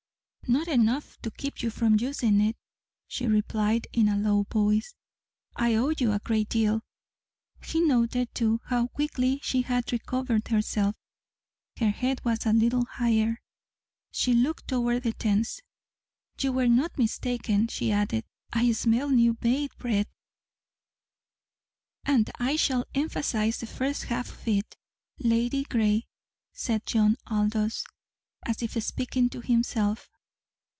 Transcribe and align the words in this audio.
"Not 0.47 0.67
enough 0.67 1.17
to 1.21 1.31
keep 1.31 1.63
you 1.63 1.69
from 1.69 1.95
using 1.97 2.41
it," 2.41 2.57
she 3.07 3.25
replied 3.25 3.87
in 3.93 4.09
a 4.09 4.17
low 4.17 4.43
voice. 4.51 4.93
"I 5.55 5.75
owe 5.75 5.93
you 5.97 6.11
a 6.11 6.19
great 6.19 6.49
deal." 6.49 6.81
He 7.63 7.79
noted, 7.79 8.35
too, 8.35 8.59
how 8.65 8.87
quickly 8.87 9.39
she 9.41 9.61
had 9.61 9.93
recovered 9.93 10.49
herself. 10.49 10.93
Her 11.79 11.91
head 11.91 12.25
was 12.25 12.45
a 12.45 12.51
little 12.51 12.83
higher. 12.83 13.39
She 14.11 14.33
looked 14.33 14.67
toward 14.67 15.03
the 15.03 15.13
tents. 15.13 15.61
"You 16.41 16.51
were 16.51 16.67
not 16.67 16.97
mistaken," 16.97 17.67
she 17.69 17.89
added. 17.93 18.25
"I 18.51 18.73
smell 18.73 19.07
new 19.07 19.37
made 19.41 19.71
bread!" 19.77 20.09
"And 22.03 22.29
I 22.39 22.57
shall 22.57 22.83
emphasize 22.93 23.59
the 23.59 23.67
first 23.67 24.03
half 24.05 24.29
of 24.29 24.47
it 24.49 24.75
_Lady_gray," 25.21 26.07
said 26.51 26.85
John 26.85 27.15
Aldous, 27.27 27.85
as 28.45 28.61
if 28.61 28.73
speaking 28.83 29.29
to 29.29 29.39
himself. 29.39 30.09